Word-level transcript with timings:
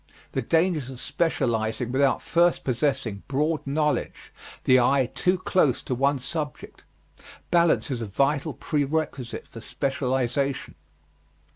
The 0.31 0.41
dangers 0.41 0.89
of 0.89 0.99
specializing 0.99 1.91
without 1.91 2.23
first 2.23 2.63
possessing 2.63 3.21
broad 3.27 3.67
knowledge. 3.67 4.33
The 4.63 4.79
eye 4.79 5.11
too 5.13 5.37
close 5.37 5.83
to 5.83 5.93
one 5.93 6.19
object. 6.33 6.83
Balance 7.51 7.91
is 7.91 8.01
a 8.01 8.07
vital 8.07 8.55
prerequisite 8.55 9.47
for 9.47 9.61
specialization. 9.61 10.73